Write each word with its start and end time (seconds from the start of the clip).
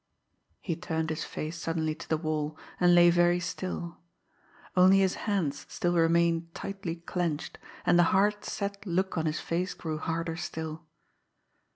He 0.61 0.75
turned 0.75 1.11
his 1.11 1.23
face 1.23 1.55
suddenly 1.59 1.93
to 1.93 2.09
the 2.09 2.17
wall, 2.17 2.57
and 2.79 2.95
lay 2.95 3.11
very 3.11 3.39
still 3.39 3.99
only 4.75 4.97
his 4.97 5.13
hands 5.29 5.67
still 5.69 5.93
remained 5.93 6.55
tightly 6.55 6.95
clenched, 6.95 7.59
and 7.85 7.99
the 7.99 8.05
hard, 8.09 8.43
set 8.43 8.83
look 8.87 9.15
on 9.15 9.27
his 9.27 9.39
face 9.39 9.75
grew 9.75 9.99
harder 9.99 10.37
still. 10.37 10.87